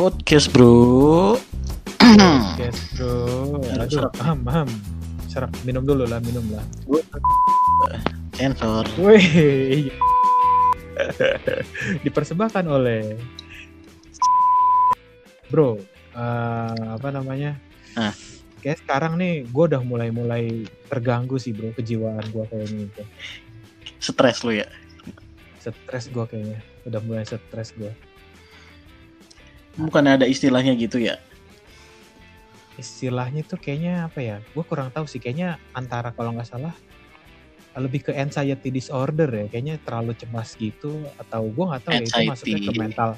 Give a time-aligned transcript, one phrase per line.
[0.00, 1.36] Podcast bro.
[2.56, 3.60] Yes bro.
[3.84, 4.64] Aduh, ham ham.
[5.28, 6.64] Serak minum dulu lah, minum lah.
[8.32, 8.88] Sensor.
[8.96, 9.92] Wih.
[12.08, 13.12] Dipersembahkan oleh
[15.52, 15.84] Bro,
[16.16, 17.60] eh, apa namanya?
[17.92, 18.16] Ah.
[18.64, 23.04] Kayak sekarang nih, gue udah mulai-mulai terganggu sih bro, kejiwaan gue kayaknya itu.
[24.00, 24.68] Stres lu ya.
[25.60, 27.92] Stres gue kayaknya, udah mulai stres gue.
[29.78, 31.18] Bukan ada istilahnya gitu ya.
[32.80, 34.36] Istilahnya tuh kayaknya apa ya?
[34.56, 36.74] Gue kurang tahu sih, kayaknya antara kalau nggak salah
[37.78, 42.20] lebih ke anxiety disorder ya, kayaknya terlalu cemas gitu atau gue nggak tahu ya itu
[42.26, 43.10] masuknya ke mental.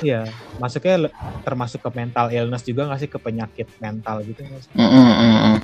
[0.00, 0.22] Iya,
[0.56, 0.96] masuknya
[1.44, 4.40] termasuk ke mental illness juga nggak sih ke penyakit mental gitu?
[4.72, 5.56] Mm, mm.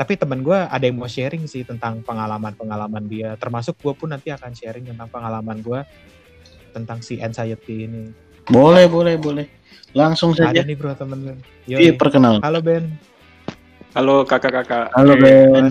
[0.00, 3.36] Tapi temen gue ada yang mau sharing sih tentang pengalaman-pengalaman dia.
[3.36, 5.80] Termasuk gue pun nanti akan sharing tentang pengalaman gue
[6.72, 8.29] tentang si anxiety ini.
[8.50, 9.46] Boleh, boleh, boleh.
[9.92, 10.60] Langsung Ada saja.
[10.62, 11.38] nih bro temen.
[11.66, 11.92] Iya, Yoi.
[11.94, 12.38] perkenal.
[12.42, 12.94] Halo Ben.
[13.92, 14.90] Halo kakak-kakak.
[14.94, 15.64] Halo Eh, Ben.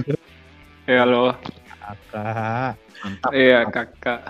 [0.88, 1.36] eh, halo.
[1.80, 2.76] Kakak.
[3.00, 3.32] Mantap.
[3.32, 4.22] Iya kakak.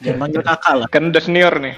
[0.00, 0.86] Jangan panggil kakak lah.
[0.88, 1.76] Kan udah senior nih.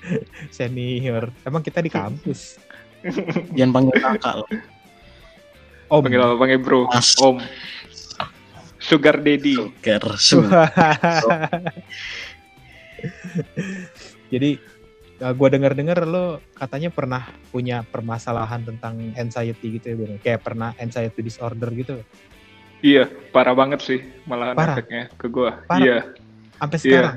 [0.50, 1.30] Senior.
[1.42, 2.56] Emang kita di kampus.
[3.56, 4.48] Jangan panggil kakak lah.
[5.88, 6.00] Om.
[6.00, 6.34] Panggil apa?
[6.36, 6.86] Panggil bro.
[6.88, 7.14] Mas.
[7.16, 7.38] Om.
[8.80, 9.54] Sugar daddy.
[9.54, 10.70] Sugar, sugar.
[14.30, 14.56] Jadi
[15.20, 20.12] uh, gue dengar-dengar lo katanya pernah punya permasalahan tentang anxiety gitu ya Ben?
[20.22, 22.00] Kayak pernah anxiety disorder gitu.
[22.80, 24.72] Iya, parah banget sih malahan Parah.
[24.80, 25.60] efeknya ke gua.
[25.68, 25.84] Parah.
[25.84, 25.98] Iya.
[26.56, 26.84] Sampai Iya.
[26.88, 27.16] sekarang.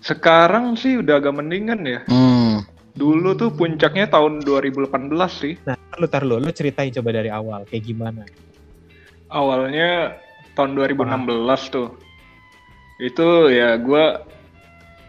[0.00, 2.00] Sekarang sih udah agak mendingan ya.
[2.08, 2.64] Hmm.
[2.96, 4.88] Dulu tuh puncaknya tahun 2018
[5.36, 5.54] sih.
[5.68, 8.24] Nah, lu tar lu, lu ceritain coba dari awal kayak gimana.
[9.28, 10.16] Awalnya
[10.56, 11.92] tahun 2016 tuh.
[12.98, 14.24] Itu ya gua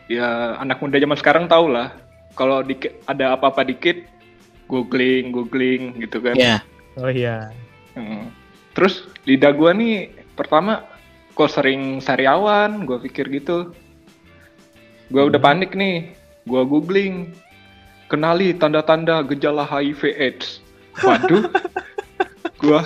[0.10, 1.94] ya anak muda zaman sekarang tau lah.
[2.34, 4.04] Kalau dikit ada apa-apa dikit
[4.66, 6.34] googling, googling gitu kan.
[6.36, 6.66] Ya.
[6.98, 7.54] Oh iya.
[7.94, 8.34] Hmm.
[8.74, 10.86] Terus lidah gua nih pertama
[11.38, 13.72] kok sering sariawan, gua pikir gitu.
[15.14, 15.50] Gua udah Hmm.
[15.50, 16.14] panik nih,
[16.50, 17.34] gua googling.
[18.10, 20.66] Kenali tanda-tanda gejala HIV AIDS.
[21.06, 21.46] Waduh.
[22.62, 22.82] gua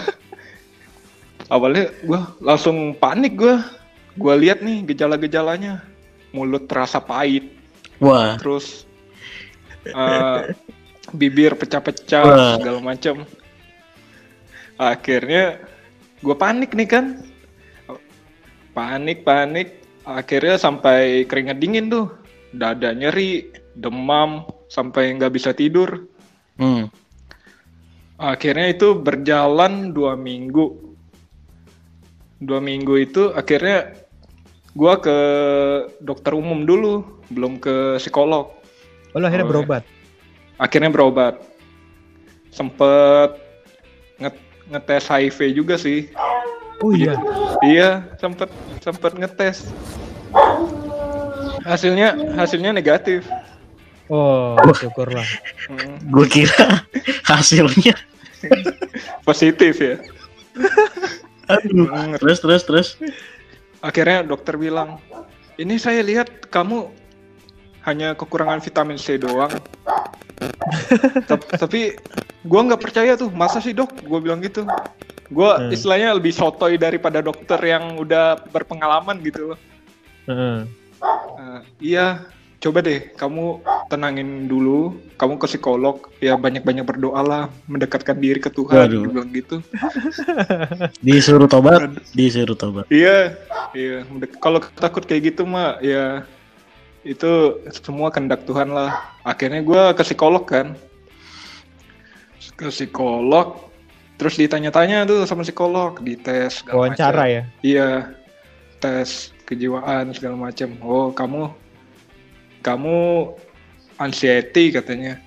[1.48, 3.64] awalnya gua langsung panik gua.
[4.20, 5.93] Gua lihat nih gejala-gejalanya.
[6.34, 7.54] Mulut terasa pahit,
[8.02, 8.42] Wah.
[8.42, 8.90] terus
[9.86, 10.58] eh,
[11.14, 13.22] bibir pecah-pecah segala macam
[14.78, 15.62] akhirnya
[16.24, 17.06] gue panik nih kan?
[18.74, 19.84] Panik panik.
[20.04, 22.12] Akhirnya sampai keringat dingin tuh.
[22.54, 26.10] Dada nyeri demam sampai nggak bisa tidur.
[26.54, 26.86] Hmm.
[28.14, 30.96] akhirnya itu berjalan dua minggu.
[32.40, 34.03] Dua minggu itu akhirnya
[34.74, 35.18] gua ke
[36.00, 36.94] dokter umum dulu
[37.30, 38.50] belum ke psikolog
[39.12, 39.54] Oh, lu akhirnya Oh, iya.
[39.54, 39.84] berobat.
[40.56, 41.36] akhirnya berobat
[42.50, 43.30] sempet
[44.18, 46.10] nge- ngetes HIV juga sih
[46.80, 47.14] Oh iya.
[47.62, 49.70] iya sempet sempet ngetes
[51.64, 53.24] hasilnya hasilnya negatif
[54.10, 55.24] Oh, syukurlah.
[55.66, 56.84] Hmm, Gue kira
[57.24, 57.96] hasilnya.
[59.24, 59.96] positif ya
[61.46, 61.88] Aduh.
[61.88, 62.88] Hmm, Terus, terus, terus.
[63.84, 64.98] Akhirnya dokter bilang
[65.60, 66.90] ini saya lihat kamu
[67.84, 69.52] hanya kekurangan vitamin C doang.
[71.62, 72.00] Tapi
[72.48, 73.30] gua nggak percaya tuh.
[73.30, 73.92] Masa sih dok?
[74.08, 74.64] Gue bilang gitu.
[75.30, 75.70] Gua Hmm.
[75.70, 79.54] istilahnya lebih sotoy daripada dokter yang udah berpengalaman gitu.
[79.54, 79.60] Loh
[80.32, 80.58] Heeh.
[81.04, 82.24] Eh, iya
[82.64, 83.60] coba deh kamu
[83.92, 89.04] tenangin dulu kamu ke psikolog ya banyak-banyak berdoa lah mendekatkan diri ke Tuhan Waduh.
[89.04, 89.56] Dia bilang gitu
[91.06, 92.86] Disuruh tobat, disuruh tobat.
[92.88, 93.36] Iya,
[93.76, 94.08] iya.
[94.40, 96.24] Kalau takut kayak gitu mah, ya
[97.04, 99.14] itu semua kehendak Tuhan lah.
[99.28, 100.76] Akhirnya gue ke psikolog kan,
[102.56, 103.68] ke psikolog,
[104.16, 106.64] terus ditanya-tanya tuh sama psikolog, dites.
[106.72, 107.44] Wawancara ya.
[107.60, 107.90] Iya,
[108.80, 110.70] tes kejiwaan segala macam.
[110.80, 111.52] Oh kamu,
[112.64, 113.30] kamu
[114.00, 115.20] anxiety katanya.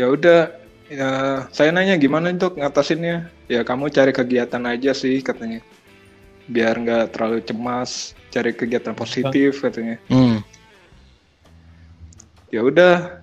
[0.00, 0.56] Ya udah,
[0.88, 1.10] ya
[1.52, 3.28] saya nanya gimana dok ngatasinnya?
[3.46, 5.60] Ya kamu cari kegiatan aja sih katanya,
[6.48, 8.16] biar nggak terlalu cemas.
[8.32, 10.00] Cari kegiatan positif katanya.
[10.08, 10.40] Hmm.
[12.48, 13.20] Ya udah,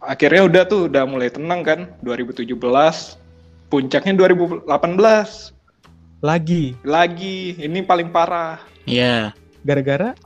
[0.00, 1.80] akhirnya udah tuh udah mulai tenang kan.
[2.00, 2.48] 2017,
[3.68, 4.64] puncaknya 2018
[6.20, 7.56] Lagi lagi.
[7.56, 8.60] Ini paling parah.
[8.84, 9.32] Ya.
[9.60, 10.16] gara-gara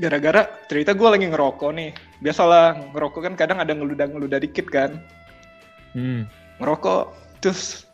[0.00, 1.90] Gara-gara cerita gue lagi ngerokok nih.
[2.24, 4.96] Biasalah ngerokok kan kadang ada ngeludah-ngeludah dikit kan.
[5.92, 6.24] hmm.
[6.56, 7.12] Ngerokok
[7.44, 7.84] terus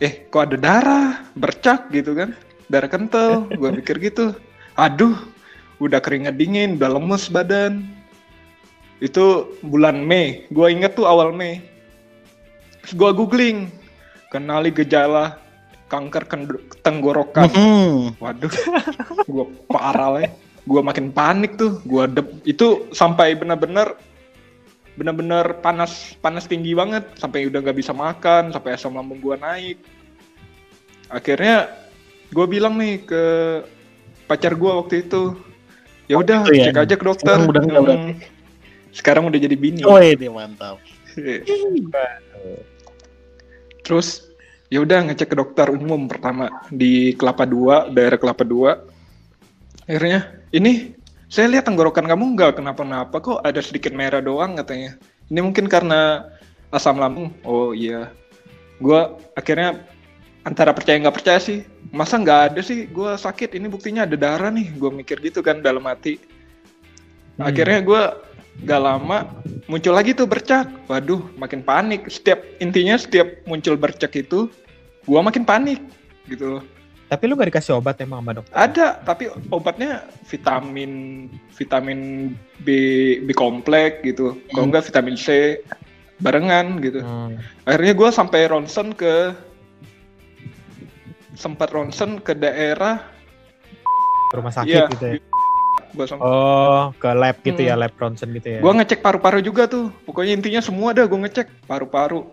[0.00, 2.32] eh kok ada darah bercak gitu kan.
[2.72, 3.44] Darah kental.
[3.52, 4.32] gue pikir gitu.
[4.74, 5.14] Aduh,
[5.78, 7.84] udah keringat dingin, udah lemes badan.
[9.04, 10.48] Itu bulan Mei.
[10.48, 11.60] Gua inget tuh awal Mei.
[12.82, 13.68] Terus gua googling.
[14.32, 15.38] Kenali gejala
[15.92, 16.26] kanker
[16.82, 17.52] tenggorokan.
[17.52, 18.16] Hmm.
[18.18, 18.50] Waduh,
[19.30, 20.30] gua parah lah.
[20.64, 21.80] Gua makin panik tuh.
[21.84, 23.96] Gua dep- itu sampai benar-benar
[24.94, 29.82] benar-benar panas panas tinggi banget sampai udah nggak bisa makan sampai asam lambung gua naik
[31.10, 31.66] akhirnya
[32.30, 33.22] gua bilang nih ke
[34.30, 35.34] pacar gua waktu itu
[36.06, 36.70] ya udah ya?
[36.70, 38.14] cek aja ke dokter Sekarang udah Hmm.
[38.94, 40.78] sekarang udah jadi bini Oh ini mantap.
[43.82, 44.30] terus
[44.70, 48.78] ya udah ngecek ke dokter umum pertama di Kelapa Dua daerah Kelapa Dua
[49.84, 50.94] akhirnya ini
[51.34, 54.94] saya lihat tenggorokan kamu nggak kenapa-napa kok ada sedikit merah doang katanya.
[55.32, 56.30] Ini mungkin karena
[56.70, 57.34] asam lambung.
[57.42, 58.14] Oh iya.
[58.78, 59.82] Gua akhirnya
[60.46, 61.66] antara percaya nggak percaya sih.
[61.90, 62.86] Masa nggak ada sih?
[62.86, 63.56] Gua sakit.
[63.58, 64.78] Ini buktinya ada darah nih.
[64.78, 66.22] Gua mikir gitu kan dalam hati.
[67.34, 67.50] Hmm.
[67.50, 68.22] akhirnya gua
[68.62, 69.26] gak lama
[69.66, 70.70] muncul lagi tuh bercak.
[70.86, 72.06] Waduh makin panik.
[72.06, 74.46] Setiap intinya setiap muncul bercak itu
[75.02, 75.82] gua makin panik
[76.30, 76.64] gitu loh
[77.14, 78.50] Tapi lu gak dikasih obat emang sama dokter?
[78.50, 80.92] ada tapi obatnya vitamin
[81.54, 82.00] vitamin
[82.66, 82.68] B
[83.22, 84.74] B kompleks gitu kalau Hmm.
[84.74, 85.62] enggak vitamin C
[86.18, 87.38] barengan gitu Hmm.
[87.62, 89.30] akhirnya gua sampai ronsen ke
[91.38, 92.98] sempat ronsen ke daerah
[94.34, 94.90] rumah sakit Iya.
[94.90, 95.14] gitu ya?
[95.94, 97.70] gua Oh, ke lab gitu Hmm.
[97.70, 98.58] ya, lab Ronson gitu ya?
[98.58, 99.94] Gua ngecek paru-paru juga tuh.
[100.02, 102.26] Pokoknya intinya semua dah gua ngecek paru-paru.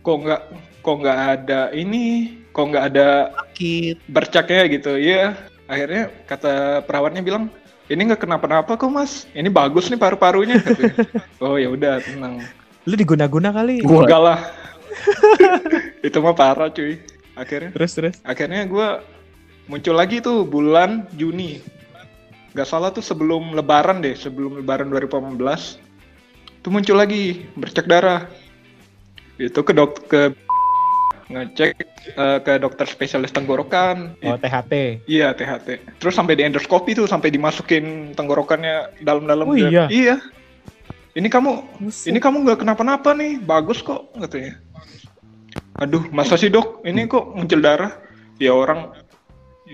[0.00, 0.42] Kok nggak
[0.80, 3.96] kok nggak ada ini, kok nggak ada Sakit.
[4.08, 4.92] bercaknya gitu.
[4.96, 5.36] Iya.
[5.70, 7.52] Akhirnya kata perawatnya bilang,
[7.86, 9.28] "Ini nggak kenapa-napa kok, Mas.
[9.36, 10.94] Ini bagus nih paru-parunya." katanya.
[11.44, 12.42] oh ya udah, tenang.
[12.88, 13.84] Lu diguna-guna kali?
[13.84, 14.40] Gua Enggak lah.
[16.06, 16.98] Itu mah parah, cuy.
[17.38, 18.16] Akhirnya Terus, terus?
[18.26, 19.00] akhirnya gua
[19.70, 21.62] muncul lagi tuh bulan Juni.
[22.50, 25.38] Gak salah tuh sebelum lebaran deh, sebelum lebaran 2018.
[26.60, 28.26] Tuh muncul lagi bercak darah.
[29.40, 30.36] Itu ke dok ke
[31.30, 31.72] ngecek
[32.18, 34.18] eh, ke dokter spesialis tenggorokan.
[34.20, 35.06] Oh, THT.
[35.08, 35.98] Iya, THT.
[36.02, 39.46] Terus sampai di endoskopi tuh sampai dimasukin tenggorokannya dalam-dalam.
[39.48, 39.88] Oh, iya?
[39.88, 40.20] Iya.
[41.10, 42.14] Ini kamu Buset.
[42.14, 44.62] ini kamu nggak kenapa-napa nih, bagus kok katanya.
[45.82, 46.86] Aduh, masa sih dok?
[46.86, 47.98] Ini kok muncil darah?
[48.38, 48.94] Ya orang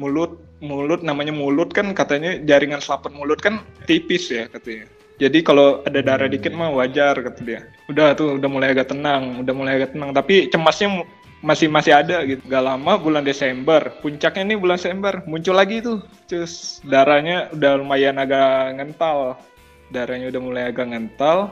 [0.01, 4.89] mulut, mulut namanya mulut kan katanya jaringan selaput mulut kan tipis ya katanya.
[5.17, 7.61] Jadi kalau ada darah dikit mah wajar kata dia.
[7.89, 10.13] Udah tuh udah mulai agak tenang, udah mulai agak tenang.
[10.13, 11.09] Tapi cemasnya
[11.41, 12.45] masih masih ada gitu.
[12.45, 16.05] Gak lama bulan Desember, puncaknya nih bulan Desember muncul lagi tuh.
[16.29, 19.41] Terus darahnya udah lumayan agak ngental.
[19.89, 21.49] Darahnya udah mulai agak ngental.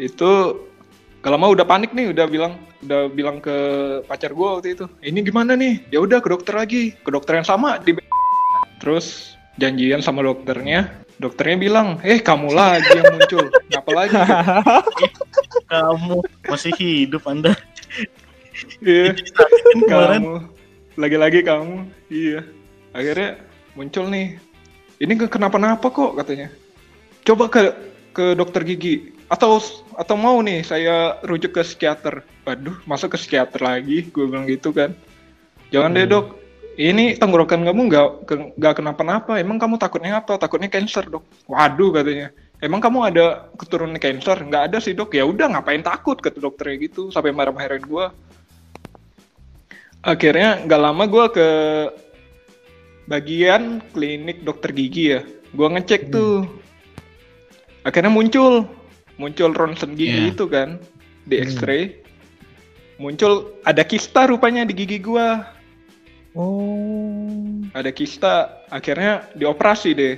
[0.00, 0.64] Itu
[1.20, 2.56] gak lama udah panik nih, udah bilang
[2.88, 3.56] udah bilang ke
[4.08, 4.84] pacar gue waktu itu.
[5.04, 5.92] Ini gimana nih?
[5.92, 7.96] Ya udah ke dokter lagi, ke dokter yang sama di
[8.80, 11.03] Terus janjian sama dokternya.
[11.14, 13.46] Dokternya bilang, eh kamu lagi yang muncul.
[13.70, 14.14] Kenapa lagi?
[15.72, 16.16] kamu
[16.50, 17.54] masih hidup Anda.
[18.82, 19.14] Iya.
[19.86, 20.50] Kamu.
[20.98, 21.86] Lagi-lagi kamu.
[22.10, 22.42] Iya.
[22.90, 23.38] Akhirnya
[23.78, 24.38] muncul nih.
[24.98, 26.50] Ini kenapa-napa kok katanya.
[27.22, 27.74] Coba ke
[28.14, 29.14] ke dokter gigi.
[29.30, 29.58] Atau
[29.94, 32.26] atau mau nih saya rujuk ke psikiater.
[32.46, 34.06] Waduh masa ke psikiater lagi?
[34.10, 34.94] Gue bilang gitu kan.
[35.70, 36.14] Jangan deh Hmm.
[36.14, 36.26] dok
[36.76, 39.38] ini tenggorokan kamu nggak ke- nggak kenapa-napa.
[39.38, 40.34] Emang kamu takutnya apa?
[40.38, 41.22] Takutnya cancer dok.
[41.46, 42.34] Waduh katanya.
[42.58, 44.40] Emang kamu ada keturunan cancer?
[44.40, 45.14] Nggak ada sih dok.
[45.14, 46.18] Ya udah ngapain takut?
[46.18, 48.06] Kata dokternya gitu sampai marah-marahin gue
[50.04, 51.48] akhirnya nggak lama gue ke
[53.04, 55.20] bagian klinik dokter gigi ya.
[55.52, 56.12] Gue ngecek Hmm.
[56.12, 56.36] tuh.
[57.84, 58.68] Akhirnya muncul.
[59.16, 60.32] Muncul ronsen gigi Iya.
[60.34, 60.80] itu kan
[61.24, 61.44] di Hmm.
[61.46, 61.82] X-ray.
[62.98, 65.26] Muncul ada kista rupanya di gigi gue
[66.34, 67.30] Oh.
[67.70, 68.34] ada kista
[68.66, 70.14] akhirnya dioperasi deh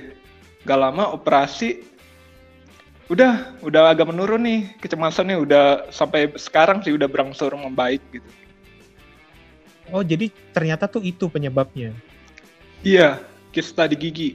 [0.61, 1.85] gak lama operasi
[3.07, 8.27] udah udah agak menurun nih kecemasannya udah sampai sekarang sih udah berangsur membaik gitu
[9.87, 11.95] Oh, jadi ternyata tuh itu penyebabnya.
[12.81, 14.29] iya kista di gigi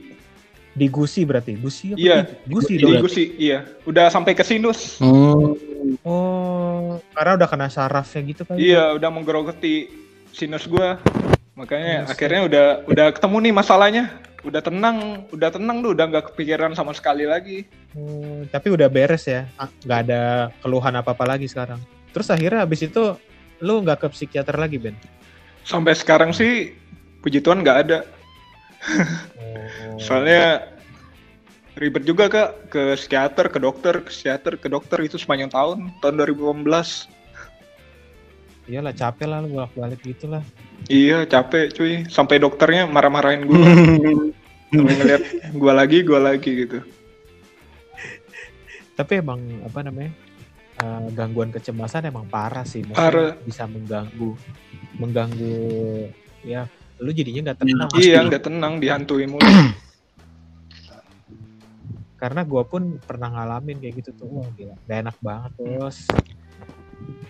[0.73, 1.53] Di gusi berarti.
[1.53, 2.01] Gusi apa?
[2.01, 2.17] Iya.
[2.25, 2.49] gigi?
[2.49, 5.53] Gusi di gusi iya udah sampai ke sinus Hmm,
[6.01, 8.57] Oh, karena udah kena sarafnya gitu kan.
[8.57, 9.93] iya udah menggerogoti
[10.31, 10.97] sinus gua
[11.53, 12.13] makanya Buset.
[12.17, 14.03] akhirnya udah udah ketemu nih masalahnya
[14.43, 14.97] udah tenang
[15.31, 19.45] udah tenang tuh udah nggak kepikiran sama sekali lagi Oh, tapi udah beres ya.
[19.85, 21.77] Nggak ada keluhan apa-apa lagi sekarang.
[22.09, 23.13] Terus akhirnya habis itu
[23.61, 24.97] lu nggak ke psikiater lagi, Ben?
[25.61, 26.73] sampai sekarang sih
[27.21, 27.99] puji Tuhan nggak ada
[29.39, 29.95] Oh.
[29.95, 30.67] Soalnya
[31.79, 36.19] ribet juga kak ke psikiater, ke dokter, ke psikiater, ke dokter itu sepanjang tahun, tahun
[36.19, 36.67] 2018.
[38.63, 40.43] Iyalah capek lah lu bolak-balik gitu lah.
[40.87, 43.55] Iya capek cuy, sampai dokternya marah-marahin gue,
[44.75, 46.79] sampai ngeliat gue lagi, gue lagi gitu.
[48.93, 50.11] Tapi emang apa namanya?
[50.83, 52.81] eh, gangguan kecemasan emang parah sih.
[52.87, 53.37] Parah.
[53.45, 54.35] bisa mengganggu
[54.97, 56.09] mengganggu
[56.45, 56.67] ya
[57.01, 57.89] lu jadinya nggak tenang.
[57.89, 58.07] Pasti.
[58.07, 59.43] Iya, nggak tenang, dihantui mulu.
[62.15, 64.27] Karena gua pun pernah ngalamin kayak gitu tuh.
[64.31, 64.79] Wah, gila.
[64.87, 66.07] Gak enak banget, Bos.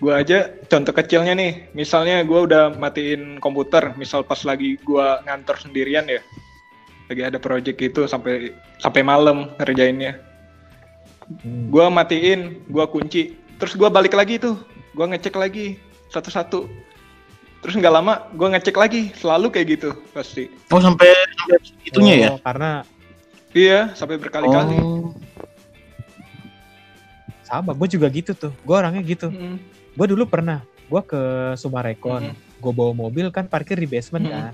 [0.03, 5.56] Gua aja contoh kecilnya nih, misalnya gua udah matiin komputer, misal pas lagi gua ngantor
[5.63, 6.20] sendirian ya,
[7.08, 8.51] lagi ada project itu sampai
[8.84, 10.20] sampai malam ngerjainnya.
[11.39, 11.72] Hmm.
[11.72, 14.60] Gua matiin, gua kunci, terus gua balik lagi tuh,
[14.92, 15.80] gua ngecek lagi
[16.12, 16.68] satu-satu.
[17.63, 20.51] Terus nggak lama, gua ngecek lagi, selalu kayak gitu pasti.
[20.68, 22.30] Oh sampai sampai itunya ya?
[22.36, 22.84] Oh, Karena
[23.53, 24.82] Iya, sampai berkali-kali.
[24.82, 25.13] Oh.
[27.60, 28.54] Sama, gue juga gitu tuh.
[28.64, 29.30] Gue orangnya gitu.
[29.30, 29.58] Mm,
[29.94, 31.22] Gue dulu pernah, gue ke
[31.54, 32.58] Sumarekon, Mhm.
[32.58, 34.34] gue bawa mobil kan parkir di basement Mhm.
[34.34, 34.54] kan.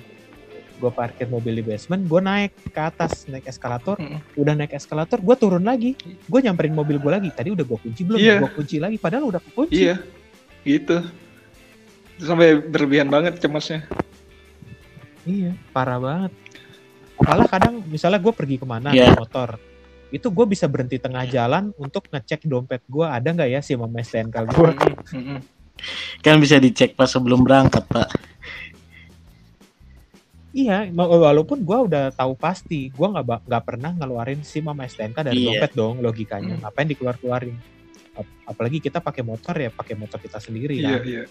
[0.79, 4.35] Gue parkir mobil di basement, gue naik ke atas, naik eskalator, mm.
[4.35, 5.95] udah naik eskalator, gue turun lagi.
[6.27, 7.29] Gue nyamperin mobil gue lagi.
[7.31, 8.19] Tadi udah gue kunci belum?
[8.19, 8.35] Iya.
[8.43, 9.79] Gue kunci lagi, padahal udah kunci.
[9.87, 9.95] Iya,
[10.63, 10.99] gitu.
[12.19, 13.87] Sampai berlebihan banget cemasnya.
[15.23, 16.31] Iya, parah banget.
[17.19, 19.11] Malah kadang misalnya gue pergi ke mana Iya.
[19.11, 19.59] naik motor,
[20.09, 24.01] itu gue bisa berhenti tengah jalan untuk ngecek dompet gue ada nggak ya si mama
[24.01, 24.71] STNK gue.
[25.13, 25.39] Mm, mm.
[26.19, 28.09] Kan bisa dicek pas sebelum berangkat pak.
[30.49, 35.17] Iya, ma- walaupun gue udah tahu pasti, gue nggak nggak pernah ngeluarin SIM sama STNK
[35.21, 35.61] dari Iya.
[35.61, 36.57] dompet dong logikanya.
[36.57, 36.61] Hmm.
[36.65, 37.55] Ngapain dikeluar-keluarin?
[38.17, 41.01] Ap- Apalagi kita pakai motor ya, pakai motor kita sendiri Iya, kan.
[41.05, 41.23] iya.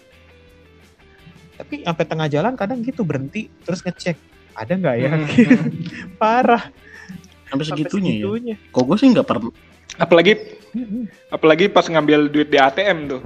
[1.59, 4.15] Tapi sampai tengah jalan kadang gitu berhenti terus ngecek
[4.55, 5.11] ada nggak ya?
[5.11, 5.67] Mm, mm.
[6.23, 6.63] Parah.
[7.49, 8.17] Sampai Sampai segitunya ya.
[8.21, 8.55] segitunya.
[8.69, 9.51] Kok gue sih nggak pernah.
[9.97, 10.33] Apalagi
[11.27, 13.21] apalagi pas ngambil duit di ATM tuh.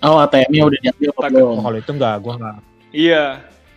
[0.00, 1.34] Oh ATM-nya udah diambil apa Takut.
[1.36, 1.48] belum?
[1.50, 2.56] Oh, kalau itu nggak, gue nggak.
[2.88, 3.24] Iya,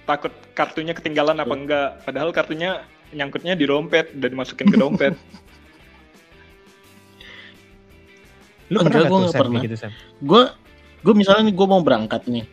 [0.05, 1.89] takut kartunya ketinggalan apa enggak.
[2.05, 2.71] Padahal kartunya
[3.11, 5.13] nyangkutnya di dompet dan dimasukin ke dompet.
[8.71, 9.59] Lu Enggak, pernah nggak pernah.
[9.59, 9.75] gitu?
[10.23, 10.43] Gue
[11.03, 12.45] gue misalnya gue mau berangkat nih.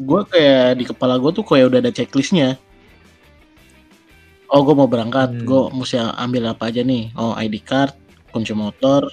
[0.00, 2.56] Gue kayak di kepala gue tuh kayak udah ada checklistnya.
[4.46, 5.42] Oh gue mau berangkat, Hmm.
[5.42, 7.10] gue mesti ambil apa aja nih?
[7.18, 7.94] Oh ID card,
[8.30, 9.10] kunci motor,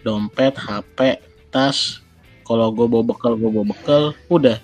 [0.00, 1.20] dompet, HP,
[1.52, 2.00] tas.
[2.48, 4.58] Kalau gue bawa bekal, gue bawa bekal, udah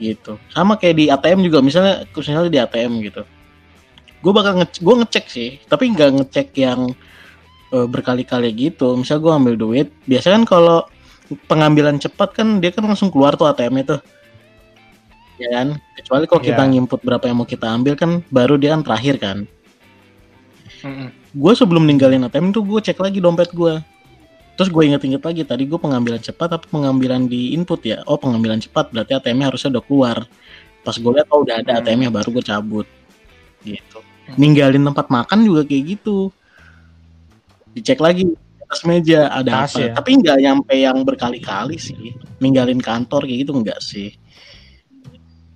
[0.00, 0.40] gitu.
[0.52, 3.22] Sama kayak di ATM juga, misalnya misalnya di ATM gitu.
[4.20, 6.92] Gue bakal nge gue ngecek sih, tapi nggak ngecek yang
[7.72, 8.96] eh, berkali-kali gitu.
[8.96, 10.78] Misal gue ambil duit, biasanya kan kalau
[11.46, 13.96] pengambilan cepat kan dia kan langsung keluar tuh ATM itu.
[15.40, 15.68] Ya kan?
[15.96, 16.70] Kecuali kalau kita Iya.
[16.76, 19.38] ngimput berapa yang mau kita ambil kan baru dia kan terakhir kan.
[21.30, 23.80] Gue sebelum ninggalin ATM tuh gue cek lagi dompet gue.
[24.56, 28.04] Terus gue inget-inget lagi tadi gue pengambilan cepat tapi pengambilan di input ya.
[28.04, 30.16] Oh pengambilan cepat berarti ATM-nya harusnya udah keluar.
[30.84, 31.80] Pas gue lihat oh udah ada.
[31.80, 32.86] ATM-nya baru gue cabut.
[33.64, 33.98] Gitu.
[34.36, 36.28] Ninggalin tempat makan juga kayak gitu.
[37.72, 38.28] Dicek lagi
[38.66, 39.80] atas meja ada Tas apa.
[39.82, 39.88] ya?
[39.96, 42.14] Tapi nggak nyampe yang berkali-kali sih.
[42.38, 44.14] Ninggalin kantor kayak gitu enggak sih.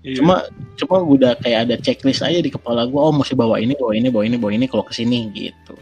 [0.05, 0.21] Iya.
[0.21, 0.45] Cuma
[0.77, 3.01] cuma gue udah kayak ada checklist aja di kepala gue.
[3.01, 5.75] Oh mesti bawa ini, bawa ini, bawa ini, bawa ini kalau ke sini gitu.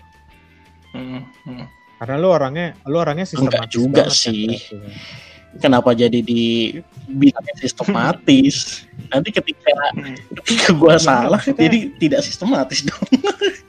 [0.95, 1.65] Mm, mm.
[1.99, 4.47] Karena lu orangnya, lu orangnya sistematis juga banget, sih.
[4.47, 5.31] Berarti.
[5.53, 8.57] kenapa jadi dibilangnya sistematis
[9.13, 10.17] nanti ketika Mm.
[10.41, 13.05] ketika gua salah maksudnya- jadi tidak sistematis dong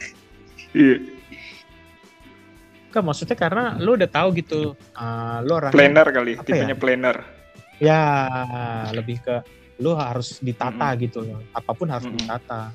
[0.74, 1.04] Iya.
[2.88, 4.62] Kan maksudnya karena lu udah tahu gitu,
[4.94, 6.80] uh, lu orangnya Planner kali, Apa tipenya ya?
[6.80, 7.18] planner.
[7.82, 8.02] ya
[8.94, 9.36] lebih ke
[9.78, 11.42] lu harus ditata gitu loh.
[11.52, 12.20] Apa pun harus Mm-mm.
[12.20, 12.70] ditata.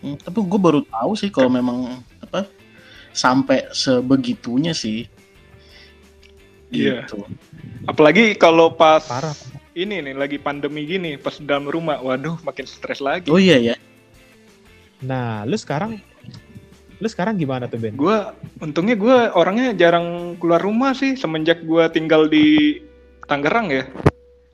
[0.00, 2.48] Hmm, tapi gue baru tahu sih kalau memang apa
[3.12, 5.04] sampai sebegitunya sih
[6.72, 7.04] Iya.
[7.04, 7.28] gitu
[7.84, 9.36] Apalagi kalau pas Parah.
[9.76, 13.28] ini nih lagi pandemi gini, pas dalam rumah, waduh makin stres lagi.
[13.28, 13.76] oh iya ya
[15.04, 16.00] Nah, lu sekarang
[16.96, 17.92] lu sekarang gimana tuh Ben?
[17.92, 22.78] Gua untungnya gua orangnya jarang keluar rumah sih semenjak gua tinggal di
[23.28, 23.84] Tangerang ya.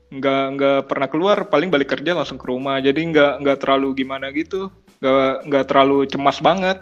[0.09, 2.81] Nggak nggak pernah keluar, paling balik kerja langsung ke rumah.
[2.81, 4.73] Jadi nggak nggak terlalu gimana gitu.
[4.97, 6.81] Nggak nggak terlalu cemas banget.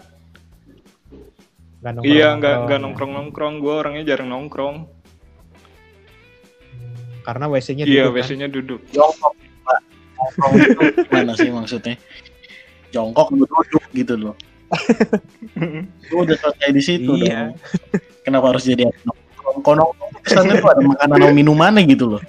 [1.77, 2.83] Nggak iya nggak nongkrong-nongkrong nggak ya?
[2.83, 3.53] nongkrong nongkrong.
[3.59, 4.75] Gua orangnya jarang nongkrong.
[6.71, 8.23] Hmm, Karena WC-nya Iya duduk kan?
[8.23, 8.79] WC-nya duduk.
[8.89, 9.79] jongkok pak
[10.15, 11.95] jongkok itu gimana sih maksudnya
[12.89, 14.35] jongkok duduk gitu loh
[16.09, 17.51] Gua udah selesai di situ Iya.
[17.51, 17.59] dong
[18.23, 22.21] kenapa harus jadi nongkrong nongkrong kesannya tuh ada makanan atau minumannya gitu loh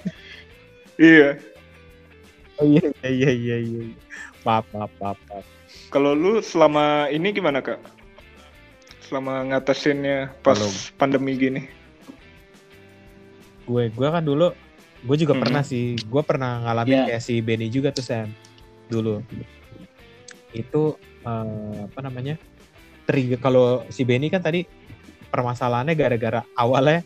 [0.99, 1.39] iya.
[2.59, 3.83] Oh iya iya iya iya.
[4.43, 5.19] Maaf maaf maaf.
[5.31, 5.47] maaf.
[5.89, 7.79] Kalau lu selama ini gimana kak?
[9.01, 11.63] Selama ngatasinnya pas Kalau- pandemi gini?
[13.65, 14.53] Gue gue kan dulu
[14.99, 15.41] gue juga Mhm.
[15.41, 15.95] pernah sih.
[16.03, 17.05] Gue pernah ngalamin Iya.
[17.15, 18.29] kayak si Benny juga tuh Sam.
[18.91, 19.23] Dulu.
[20.51, 22.35] Itu eh, apa namanya?
[23.05, 24.65] Trigger kalau si Benny kan tadi
[25.29, 27.05] permasalahannya gara-gara awalnya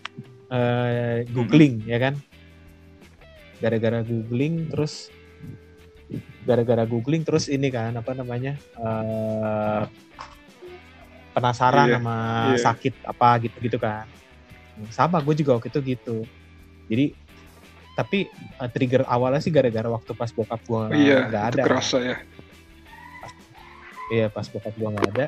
[0.49, 2.14] eh, googling ya kan
[3.62, 5.07] gara-gara googling terus
[6.42, 9.83] gara-gara googling terus ini kan apa namanya eh,
[11.33, 12.16] penasaran Iya, sama
[12.52, 12.59] iya.
[12.61, 14.04] sakit apa gitu-gitu kan.
[14.92, 16.16] Sama gue juga waktu itu gitu.
[16.90, 17.07] Jadi
[17.95, 21.62] tapi eh, trigger awalnya sih gara-gara waktu pas bokap gue iya, nggak ada.
[21.64, 22.16] kerasa ya.
[24.12, 25.26] Iya pas bokap gua nggak ada,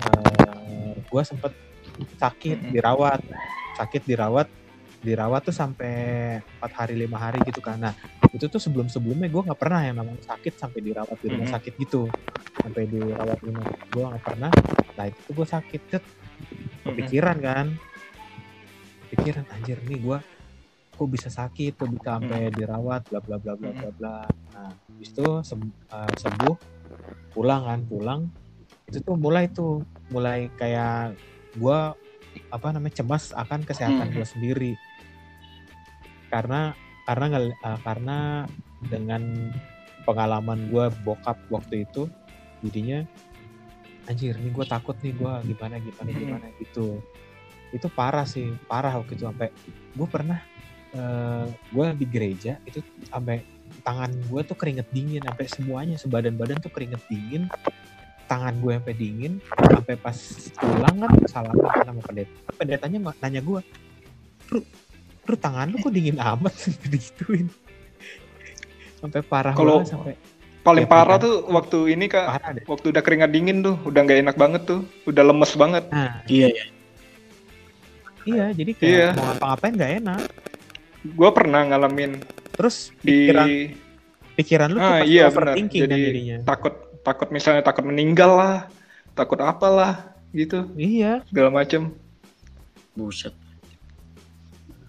[0.00, 1.52] eh gua sempet
[2.16, 3.20] sakit dirawat,
[3.76, 4.48] sakit dirawat,
[4.98, 5.94] dirawat tuh sampai
[6.42, 7.78] empat hari lima hari gitu kan.
[7.78, 7.94] Nah
[8.34, 11.72] itu tuh sebelum sebelumnya gua nggak pernah yang namanya sakit sampai dirawat di rumah sakit
[11.78, 12.10] gitu,
[12.60, 14.52] sampai dirawat di rumah gua nggak pernah.
[14.98, 16.04] Nah itu tuh gua sakit, cet,
[16.82, 17.66] kepikiran kan,
[19.14, 20.18] pikiran anjir nih gua
[20.98, 24.16] kok bisa sakit, kok bisa sampai dirawat, bla bla bla bla bla bla.
[24.50, 26.54] Nah habis itu sem- eh, sembuh,
[27.38, 28.20] pulang kan, pulang.
[28.90, 31.14] Itu tuh mulai tuh mulai kayak
[31.54, 31.94] gua
[32.48, 34.14] apa namanya cemas akan kesehatan Hmm.
[34.16, 34.72] gua sendiri
[36.28, 36.76] karena
[37.08, 38.18] karena eh, karena
[38.84, 39.52] dengan
[40.04, 42.08] pengalaman gua bokap waktu itu
[42.64, 43.04] jadinya
[44.08, 46.20] anjir nih gua takut nih gua gimana gimana Hmm.
[46.20, 47.00] gimana gitu
[47.68, 49.52] itu parah sih parah waktu itu sampai
[49.92, 50.40] gue pernah
[50.88, 52.80] eh gue di gereja itu
[53.12, 53.44] sampai
[53.84, 57.44] tangan gue tuh keringet dingin sampai semuanya sebadan badan tuh keringet dingin
[58.28, 60.16] tangan gue sampai dingin sampai pas
[60.54, 63.60] pulang kan salaman kan sama pendeta pendetanya nanya gue
[64.48, 64.58] Ru,
[65.24, 66.52] Ru tangan lu kok dingin amat
[66.84, 67.48] digituin
[68.96, 70.14] sampai parah Kalau- sampai
[70.58, 71.24] Paling Ya, parah kan.
[71.24, 74.62] tuh waktu ini kak, parah deh waktu udah keringat dingin tuh, udah nggak enak banget
[74.68, 75.84] tuh, udah lemes banget.
[75.88, 76.64] nah Iya ya.
[78.26, 79.08] iya jadi kayak Iya.
[79.14, 80.20] mau ngapa-ngapain nggak enak
[81.08, 82.20] Gue pernah ngalamin
[82.52, 83.48] terus di pikiran
[84.34, 86.74] pikiran lu tuh Ah, pasti iya, overthinking kan Jadi- jadinya takut
[87.08, 88.56] takut misalnya takut meninggal lah,
[89.12, 91.88] takut apalah gitu, iya segala macem.
[92.92, 93.32] Buset.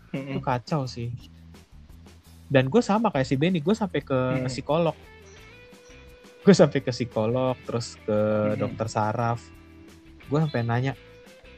[0.09, 0.41] itu Mm-mm.
[0.41, 1.13] kacau sih
[2.49, 4.49] dan gue sama kayak si Benny gue sampai ke Hmm.
[4.49, 4.97] psikolog
[6.41, 8.57] gue sampai ke psikolog terus ke Hmm.
[8.57, 9.37] dokter saraf
[10.25, 10.97] gue sampai nanya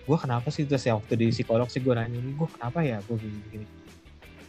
[0.02, 3.00] gue kenapa sih terus ya waktu di psikolog sih gue nanya ini gue kenapa ya
[3.00, 3.66] gue gini gini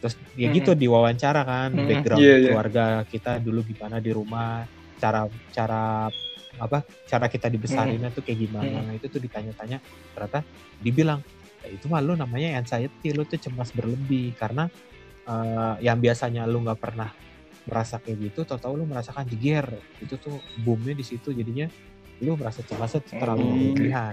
[0.02, 0.56] terus ya Hmm.
[0.58, 2.50] gitu diwawancara kan Hmm, background iya, iya.
[2.50, 4.66] keluarga kita dulu gimana di rumah
[5.02, 6.06] cara cara
[6.62, 6.78] apa
[7.10, 8.86] cara kita dibesarinnya tuh kayak gimana.
[8.86, 8.94] Hmm.
[8.94, 9.82] itu tuh ditanya-tanya
[10.14, 10.46] ternyata
[10.78, 11.18] dibilang
[11.62, 14.38] "Ya, itu mah lu namanya anxiety lu tuh cemas berlebih.
[14.38, 14.70] Karena
[15.26, 17.10] eh, yang biasanya lu nggak pernah
[17.66, 19.66] merasa kayak gitu tahu-tahu lu merasakan jeger.
[19.98, 21.66] Itu tuh boomnya di situ jadinya
[22.22, 24.12] lu merasa cemasnya terlalu Hmm, berlebihan.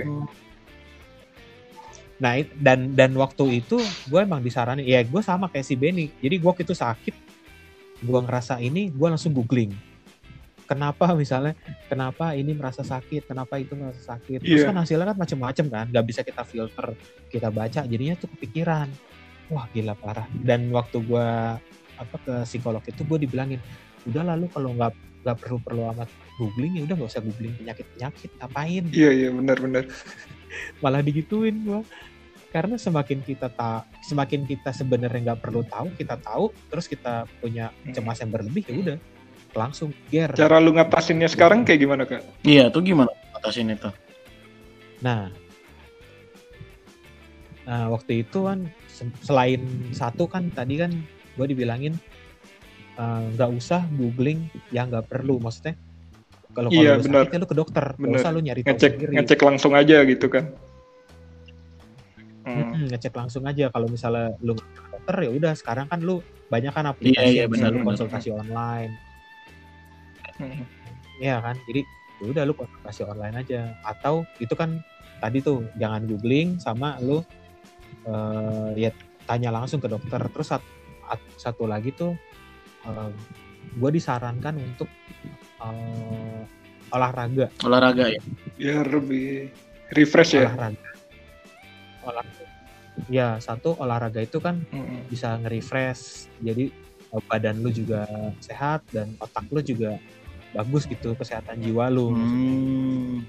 [2.19, 6.12] Nah dan dan waktu itu gue emang disaranin ya gue sama kayak si Benny.
[6.19, 7.15] Jadi gue waktu itu sakit
[7.99, 9.71] gue ngerasa ini gue langsung googling
[10.69, 14.69] kenapa misalnya kenapa ini merasa sakit kenapa itu merasa sakit terus Iya.
[14.69, 16.93] kan hasilnya kan macam-macam kan nggak bisa kita filter
[17.27, 18.86] kita baca jadinya tuh kepikiran
[19.49, 21.27] wah gila parah dan waktu gue
[21.97, 23.58] apa ke psikolog itu gue dibilangin
[24.05, 27.86] udah lalu kalau nggak nggak perlu perlu amat googling ya udah nggak usah googling penyakit
[27.91, 29.84] penyakit ngapain Iya iya benar-benar.
[30.82, 31.82] malah digituin gua
[32.49, 37.69] karena semakin kita tak semakin kita sebenarnya nggak perlu tahu kita tahu terus kita punya
[37.84, 37.91] Hmm.
[37.91, 38.97] cemas yang berlebih ya udah
[39.53, 42.21] langsung ger Cara lu ngatasinnya sekarang kayak gimana kak?
[42.45, 43.89] Iya, tuh gimana atasin itu?
[44.99, 45.31] nah
[47.63, 49.63] nah waktu itu kan se- selain
[49.95, 50.91] satu kan tadi kan
[51.39, 51.95] gue dibilangin
[52.99, 54.43] eh, nggak usah googling
[54.75, 55.79] yang nggak perlu maksudnya
[56.51, 58.19] kalau kalau Iya, ya lu ke dokter nggak Benar.
[58.19, 60.45] usah lu nyari tahu Ngecek sendiri ngecek langsung aja gitu kan?
[62.43, 62.59] Hmm.
[62.65, 66.73] Mm-mm, ngecek langsung aja kalau misalnya lu ke dokter ya udah sekarang kan lu banyak
[66.73, 68.91] kan aplikasi Iya, iya, benar, lu konsultasi online
[70.39, 70.63] Hmm.
[71.19, 71.84] Iya kan jadi
[72.19, 74.80] ya udah lu konsultasi online aja atau itu kan
[75.19, 77.19] tadi tuh jangan googling sama lu
[78.08, 78.89] eh ya
[79.23, 80.63] tanya langsung ke dokter terus sat-
[81.06, 82.15] at- satu lagi tuh
[83.69, 84.88] gue disarankan untuk
[85.60, 86.41] eh,
[86.89, 88.21] olahraga Olahraga ya.
[88.56, 89.52] Biar lebih
[89.91, 90.47] refresh ya.
[90.47, 90.80] olahraga
[92.02, 92.43] olahraga
[93.08, 95.04] ya satu olahraga itu kan Hmm.
[95.06, 96.71] bisa nge-refresh jadi
[97.10, 98.08] eh, badan lu juga
[98.39, 99.99] sehat dan otak lu juga
[100.51, 103.21] bagus gitu kesehatan jiwa lu Hmm.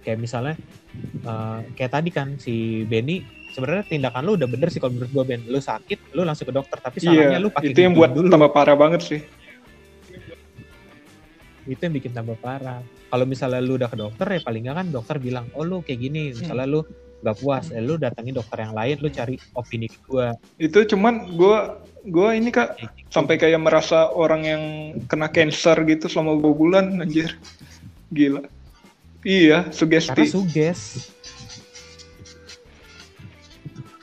[0.00, 0.54] kayak misalnya
[1.20, 5.24] eh, kayak tadi kan si Benny sebenarnya tindakan lu udah bener sih kalau menurut gua
[5.24, 5.40] Ben.
[5.42, 8.28] Lu sakit lu langsung ke dokter tapi salahnya Iya, lu pakai itu yang buat dulu.
[8.28, 9.20] tambah parah banget sih.
[11.66, 12.80] itu yang bikin tambah parah.
[13.06, 16.00] Kalau misalnya lu udah ke dokter ya paling nggak kan dokter bilang oh lu kayak
[16.00, 16.32] gini.
[16.32, 16.80] Misalnya lu
[17.18, 21.82] nggak puas eh lu datangin dokter yang lain lu cari opini gua Itu cuman gua
[22.06, 23.10] gua ini kak gitu.
[23.10, 24.62] sampai kayak merasa orang yang
[25.04, 27.34] kena cancer gitu selama beberapa bulan anjir.
[28.08, 28.46] Gila.
[29.20, 30.24] Iya, karena sugesti.
[30.30, 30.80] suges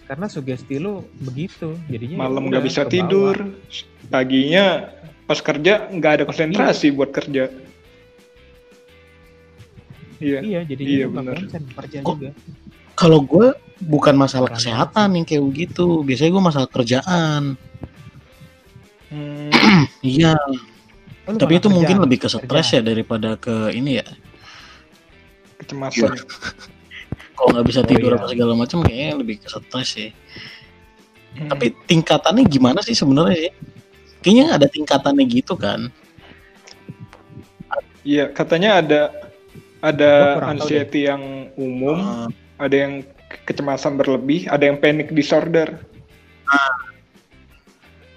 [0.05, 3.57] karena sugesti lu begitu jadinya malam nggak bisa tidur
[4.05, 4.93] paginya
[5.25, 7.49] pas kerja nggak ada konsentrasi buat kerja
[10.21, 11.35] iya iya jadinya Iya, bener.
[11.41, 12.29] konsen kerja Kok- juga
[12.95, 13.51] Kalau gue
[13.83, 16.01] bukan masalah kesehatan yang kayak begitu.
[16.01, 17.41] Biasanya gue masalah kerjaan.
[19.11, 19.51] Hmm,
[20.01, 20.35] Iya,
[21.25, 24.05] Oh, lu tapi itu mungkin lebih ke stres ya daripada ke ini ya.
[25.57, 26.13] kecemasan
[27.33, 28.17] Kalau nggak bisa Oh, tidur iya.
[28.21, 30.09] apa segala macam kayaknya lebih ke stres sih.
[31.33, 31.49] Hmm.
[31.49, 33.53] Tapi tingkatannya gimana sih sebenarnya sih?
[34.21, 35.89] Kayaknya ada tingkatannya gitu kan.
[38.05, 39.01] Iya, katanya ada
[39.81, 40.11] ada
[40.45, 42.93] anxiety yang umum, Eh, ada yang
[43.43, 45.75] kecemasan berlebih, ada yang panic disorder.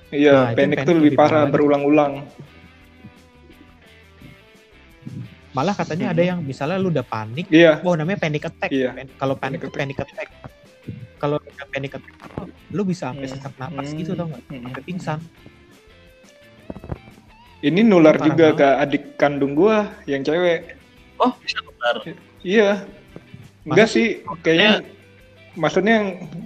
[0.09, 2.15] Iya, Nah, panic panic itu lebih lebih parah berulang-ulang.
[5.49, 6.15] malah katanya Mhm.
[6.15, 8.95] ada yang misalnya lu udah panik Iya, oh namanya panic attack Iya.
[8.95, 10.29] Pan- kalau Panic panic attack
[11.19, 12.15] kalau udah panic attack
[12.71, 13.33] lu bisa sampai Hmm.
[13.35, 13.99] sesak napas Hmm.
[13.99, 14.63] gitu tau nggak Hmm.
[14.63, 15.19] sampai pingsan
[17.59, 18.61] ini nular Parah juga banget.
[18.61, 20.79] ke adik kandung gua yang cewek.
[21.19, 21.97] Oh, bisa nular.
[22.39, 22.87] Iya.
[23.69, 24.73] Enggak sih, kayaknya
[25.59, 25.97] maksudnya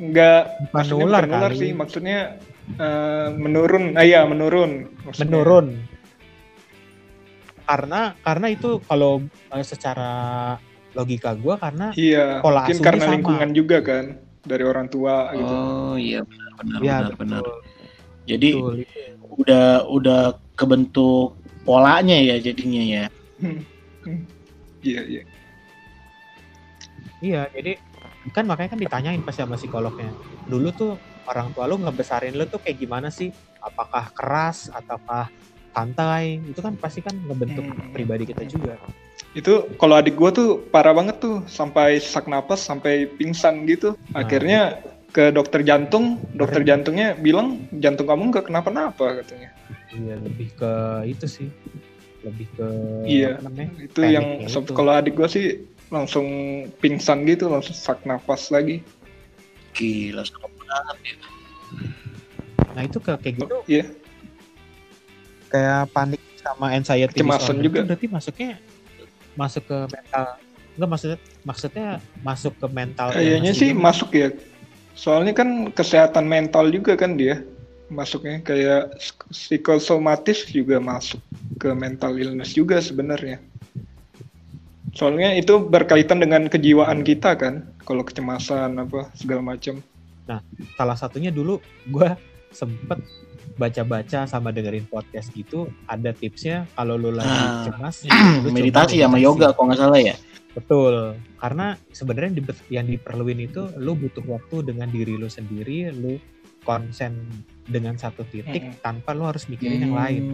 [0.00, 2.18] enggak bukan maksudnya nular bukan nular kali sih, maksudnya
[2.76, 3.84] eh, menurun.
[3.94, 4.90] Ah iya, menurun.
[5.06, 5.30] maksudnya.
[5.30, 5.66] menurun
[7.72, 9.22] karena karena itu kalau
[9.54, 10.12] eh, secara
[10.92, 13.14] logika gua karena Iya, Pola mungkin karena sama.
[13.16, 14.04] lingkungan juga kan
[14.44, 15.54] dari orang tua gitu.
[15.54, 17.42] Oh iya benar benar ya benar benar.
[18.28, 18.74] Jadi betul.
[19.40, 20.22] udah udah
[20.54, 23.04] kebentuk polanya ya jadinya ya.
[24.82, 25.22] Iya, iya.
[27.22, 27.78] Iya jadi
[28.30, 30.10] kan makanya kan ditanyain pas sama psikolognya
[30.44, 30.92] dulu tuh
[31.24, 35.30] orang tua lu ngebesarin lu tuh kayak gimana sih apakah keras ataukah
[35.72, 37.90] santai itu kan pasti kan ngebentuk Hmm.
[37.90, 38.76] pribadi kita juga
[39.32, 43.96] Itu kalau adik gua tuh parah banget tuh sampai sesak napas sampai pingsan gitu.
[44.12, 44.20] Nah.
[44.20, 44.76] Akhirnya
[45.08, 49.48] ke dokter jantung, dokter jantungnya bilang jantung kamu nggak kenapa-napa katanya.
[49.88, 50.72] iya lebih ke
[51.06, 51.48] itu sih
[52.20, 52.66] lebih ke
[53.04, 53.36] Iya.
[53.36, 54.72] apa namanya Itu yang itu.
[54.72, 56.26] kalau adik gua sih langsung
[56.80, 58.80] pingsan gitu, langsung sesak napas lagi.
[59.72, 61.16] Gila serem banget ya.
[62.72, 63.84] nah itu kayak gitu Iya.
[65.48, 67.78] kayak panik sama anxiety Kecemasan disorder juga.
[67.78, 68.50] itu berarti masuknya
[69.34, 70.24] masuk ke mental
[70.72, 71.86] enggak maksudnya maksudnya
[72.20, 73.84] masuk ke mental Kayaknya sih juga.
[73.84, 74.28] masuk ya.
[74.92, 77.44] Soalnya kan kesehatan mental juga kan dia
[77.88, 78.96] masuknya kayak
[79.28, 81.20] psikosomatis juga masuk
[81.60, 83.36] ke mental illness juga sebenarnya.
[84.92, 89.80] Soalnya itu berkaitan dengan kejiwaan kita kan, kalau kecemasan apa segala macam.
[90.72, 92.14] salah satunya dulu gua
[92.48, 93.02] sempet
[93.54, 97.66] baca-baca sama dengerin podcast gitu ada tipsnya kalau lu lagi Ah.
[97.66, 98.06] cemas
[98.40, 100.16] lu meditasi sama yoga kok nggak salah ya.
[100.52, 105.90] betul karena sebenarnya yang di- yang diperluin itu lu butuh waktu dengan diri lu sendiri
[105.90, 106.16] lu
[106.62, 107.12] konsen
[107.62, 108.80] dengan satu titik Mm-mm.
[108.80, 110.00] tanpa lu harus mikirin yang Hmm.
[110.00, 110.24] lain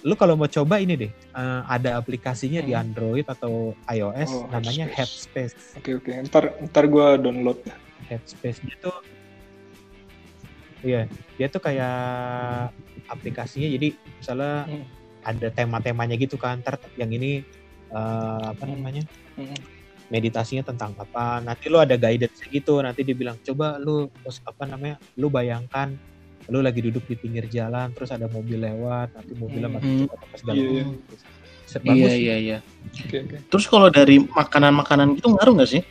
[0.00, 2.82] lu kalau mau coba ini deh eh, ada aplikasinya di Hmm.
[2.82, 5.76] Android atau iOS Oh, namanya Headspace.
[5.76, 7.60] Oke oke, ntar ntar gua download.
[8.08, 8.96] Headspace dia tuh
[10.80, 11.04] iya
[11.36, 12.72] dia tuh kayak
[13.06, 14.84] aplikasinya jadi misalnya Hmm.
[15.20, 17.44] ada tema-temanya gitu kan ntar yang ini
[17.90, 18.72] eh, apa Hmm.
[18.80, 19.04] namanya
[19.36, 19.52] Hmm.
[20.08, 24.08] meditasinya tentang apa nanti lu ada guidance gitu nanti dibilang coba lu
[24.42, 25.92] apa namanya lu bayangkan
[26.50, 29.78] lu lagi duduk di pinggir jalan terus ada mobil lewat nanti mobilnya Hmm.
[29.78, 30.84] mati cepat apa segala Iya, iya.
[30.84, 31.94] macam.
[31.94, 32.58] Iya iya iya.
[33.06, 33.36] Oke oke.
[33.46, 35.82] Terus kalau dari makanan-makanan gitu ngaruh nggak sih?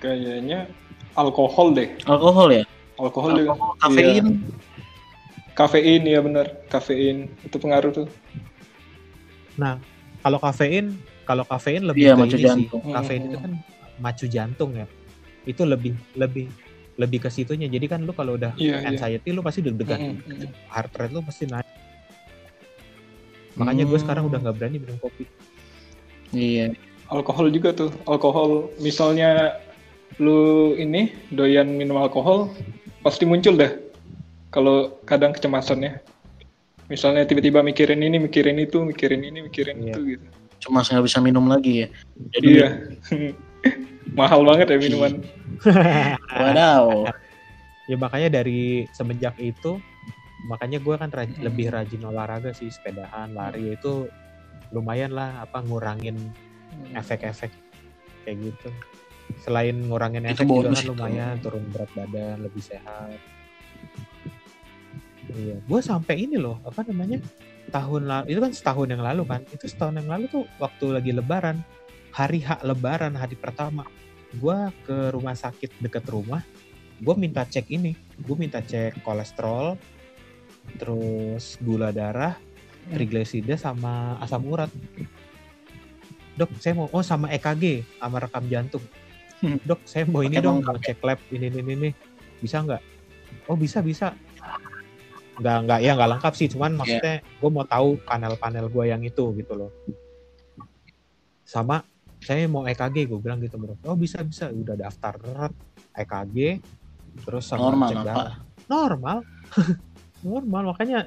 [0.00, 0.64] Kayaknya
[1.12, 1.88] alkohol deh.
[2.08, 2.64] Alkohol ya?
[2.96, 3.46] Alkohol, deh.
[3.46, 4.24] Alkohol, kafein.
[4.24, 4.24] Iya.
[5.54, 8.08] Kafein ya benar, kafein itu pengaruh tuh.
[10.18, 10.94] kalau kafein
[11.26, 12.82] kalau kafein lebih Iya, ke macu ini jantung.
[12.82, 13.28] sih kafein Hmm.
[13.28, 13.52] itu kan
[13.98, 14.86] macu jantung ya
[15.44, 16.46] itu lebih lebih
[16.98, 18.88] lebih ke situnya jadi kan lu kalau udah Iya iya.
[18.90, 20.50] anxiety lu pasti deg-degan Mm, mm, mm.
[20.68, 21.66] heart rate lu pasti naik
[23.54, 24.04] makanya gue Hmm.
[24.04, 25.24] sekarang udah nggak berani minum kopi
[26.28, 26.76] Iya.
[27.08, 27.88] Alkohol juga tuh.
[28.04, 29.56] Alkohol misalnya
[30.20, 32.52] lu ini doyan minum alkohol
[33.00, 33.72] pasti muncul dah.
[34.52, 36.04] Kalau kadang kecemasannya.
[36.92, 39.96] Misalnya tiba-tiba mikirin ini, mikirin itu, mikirin ini, mikirin Iya.
[39.96, 40.26] itu gitu.
[40.60, 41.88] Cuma nggak bisa minum lagi ya.
[42.36, 42.68] Jadi Iya.
[44.12, 45.12] Mahal banget ya minuman.
[46.40, 47.08] Wadaw.
[47.84, 49.80] ya makanya dari semenjak itu
[50.44, 51.40] makanya gue kan raj- Hmm.
[51.42, 54.04] lebih rajin olahraga sih sepedahan lari itu
[54.70, 56.20] lumayan lah apa ngurangin
[56.92, 57.48] efek-efek
[58.22, 58.68] kayak gitu
[59.40, 60.90] selain ngurangin Itu efek juga bonus kan itu.
[60.92, 63.16] lumayan turun berat badan lebih sehat
[65.30, 67.24] iya gue sampai ini loh apa namanya
[67.68, 71.10] tahun lalu itu kan setahun yang lalu kan itu setahun yang lalu tuh waktu lagi
[71.10, 71.64] lebaran
[72.12, 73.84] hari hak lebaran hari pertama.
[74.36, 76.44] Gue ke rumah sakit deket rumah
[76.98, 77.94] gue minta cek ini.
[78.18, 79.78] Gue minta cek kolesterol
[80.76, 82.36] terus gula darah
[82.92, 84.70] trigliserida sama asam urat.
[86.36, 88.84] Dok saya mau oh sama EKG sama rekam jantung.
[89.38, 89.54] Hmm.
[89.62, 91.90] dok saya mau ini dong mau cek lab ini ini ini, ini.
[92.42, 92.82] bisa nggak?
[93.46, 94.10] Oh bisa bisa.
[95.38, 99.24] Nggak nggak ya nggak lengkap sih cuman maksudnya gue mau tahu panel-panel gue yang itu
[99.38, 99.70] gitu loh.
[101.46, 101.80] Sama
[102.18, 103.78] saya mau EKG gue bilang gitu bro.
[103.86, 104.50] Oh bisa bisa.
[104.50, 105.14] Udah daftar
[105.94, 106.62] EKG
[107.24, 108.36] terus sama Normal, cek darah.
[108.70, 109.18] Normal.
[110.26, 110.62] Normal.
[110.74, 111.00] Makanya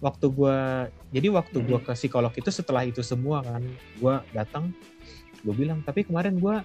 [0.00, 3.60] waktu gua jadi waktu gua ke psikolog itu setelah itu semua kan
[4.00, 4.72] gua datang
[5.40, 6.64] gue bilang tapi kemarin gua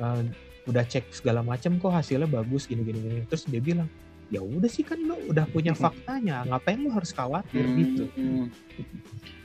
[0.00, 0.22] eh,
[0.68, 3.20] udah cek segala macam kok hasilnya bagus gini gini gini.
[3.28, 3.88] Terus dia bilang
[4.26, 6.42] ya udah sih kan lo udah punya faktanya.
[6.48, 7.62] Ngapain lo harus khawatir?
[7.62, 8.04] Gitu.
[8.18, 8.50] Hmm.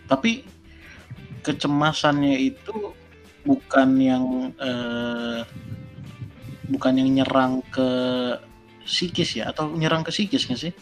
[0.09, 0.43] Tapi
[1.45, 2.93] kecemasannya itu
[3.41, 4.25] bukan yang
[4.57, 5.41] eh,
[6.69, 7.89] bukan yang nyerang ke
[8.85, 10.73] psikis ya atau nyerang ke psikis nggak sih?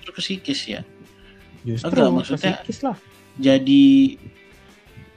[0.00, 0.82] Justru ke psikis ya.
[1.64, 2.96] justru ke maksudnya- psikis lah
[3.34, 4.14] Jadi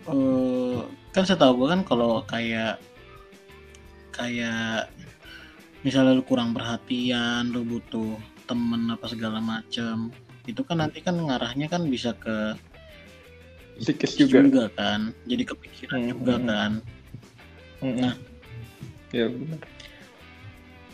[0.07, 0.79] eh,
[1.13, 2.79] kan setahu gue kan kalau kayak
[4.09, 4.89] kayak
[5.85, 8.17] misalnya lu kurang perhatian, lu butuh
[8.49, 10.09] temen apa segala macem
[10.47, 12.55] itu kan nanti kan ngarahnya kan bisa ke
[13.77, 14.63] Psikis juga, juga.
[14.73, 16.45] kan jadi kepikiran Hmm, juga hmm.
[16.45, 16.71] kan
[17.77, 18.13] Mm-mm.
[19.13, 19.59] Ya benar.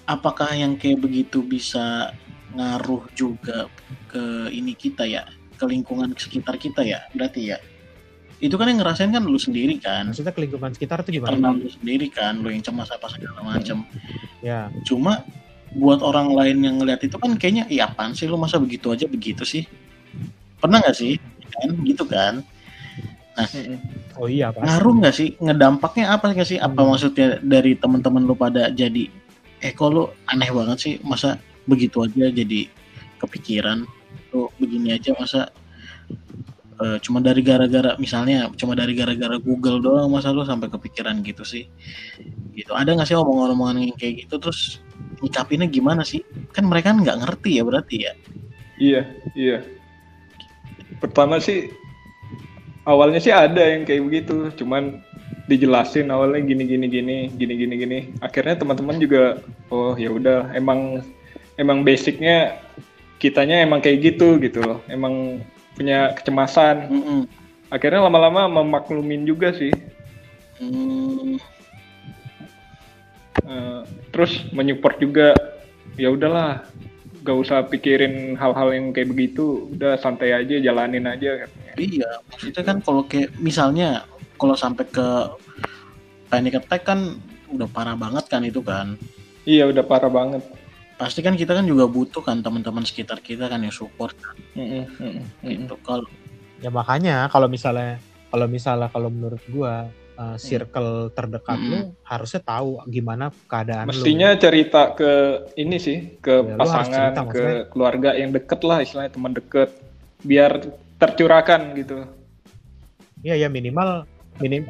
[0.06, 2.12] apakah yang kayak begitu bisa
[2.54, 3.65] ngaruh juga
[4.12, 5.24] ke ini kita ya?
[5.56, 7.58] Ke lingkungan sekitar kita ya berarti ya?
[8.43, 10.12] Itu kan yang ngerasain kan lu sendiri kan.
[10.12, 11.34] Maksudnya ke lingkungan sekitar tuh gimana?
[11.34, 13.88] Internal lu sendiri kan lu yang cemas apa segala macem.
[14.43, 14.67] Ya.
[14.84, 15.24] Cuma
[15.74, 18.36] buat orang lain yang ngeliat itu kan kayaknya iya apaan sih lu?
[18.36, 19.63] Masa begitu aja begitu sih?
[20.60, 21.15] Pernah nggak sih?
[21.56, 22.43] Kan gitu kan
[23.34, 23.78] Mm-mm.
[24.22, 24.65] oh iya pasti.
[24.69, 25.30] ngaruh nggak sih?
[25.41, 26.60] Ngedampaknya apa nggak sih?
[26.62, 26.93] Apa Hmm.
[26.93, 29.10] maksudnya dari teman-teman lu pada jadi
[29.63, 30.93] eh kok lu aneh banget sih?
[31.02, 32.69] Masa begitu aja jadi
[33.17, 33.89] kepikiran?
[34.36, 35.50] Lu begini aja masa
[36.78, 41.41] eh, cuma dari gara-gara misalnya cuma dari gara-gara Google doang masa lu sampai kepikiran gitu
[41.41, 41.65] sih?
[42.54, 42.69] Gitu.
[42.69, 44.38] Ada nggak sih omongan-omongan yang kayak gitu?
[44.38, 44.78] Terus
[45.26, 46.22] nyikapinnya gimana sih?
[46.54, 48.13] Kan mereka nggak ngerti ya berarti ya.
[48.78, 49.02] Iya,
[49.34, 49.58] iya.
[51.02, 51.69] Pertama sih
[52.84, 55.04] awalnya sih ada yang kayak begitu, cuman
[55.48, 58.00] dijelasin awalnya gini gini gini gini gini gini.
[58.24, 59.43] Akhirnya teman-teman juga
[59.74, 61.04] oh ya udah emang
[61.60, 62.60] emang basicnya
[63.19, 64.80] kitanya emang kayak gitu gitu loh.
[64.88, 65.43] Emang
[65.76, 66.88] punya kecemasan.
[66.91, 67.22] Mm-mm.
[67.74, 69.74] Akhirnya lama-lama memaklumin juga sih.
[70.62, 71.41] Hmm,
[73.43, 73.82] Eh,
[74.13, 75.28] terus menyupport juga
[75.98, 76.63] ya udahlah
[77.26, 81.62] gak usah pikirin hal-hal yang kayak begitu udah santai aja jalanin aja katanya.
[81.75, 84.05] Iya, maksudnya kan kalau kayak misalnya
[84.36, 85.07] kalau sampai ke
[86.27, 87.17] panic attack kan
[87.49, 88.97] udah parah banget kan itu kan.
[89.43, 90.41] iya udah parah banget
[90.93, 94.86] Pasti kan kita kan juga butuh kan teman-teman sekitar kita kan yang support kan, mm-mm,
[94.88, 95.25] mm-mm.
[95.43, 95.75] gitu.
[95.83, 96.05] Kalau
[96.62, 101.69] ya makanya kalau misalnya kalau misalnya kalau menurut gua uh, circle terdekat Hmm.
[101.69, 105.12] lu harusnya tahu gimana keadaan Mestinya cerita ke
[105.57, 107.63] ini sih, ke Ya, lu pasangan, cerita, ke maksudnya.
[107.67, 109.69] keluarga yang deket lah, istilahnya teman deket,
[110.23, 110.51] biar
[111.03, 112.07] tercurahkan gitu.
[113.19, 114.07] Iya ya minimal
[114.39, 114.67] minim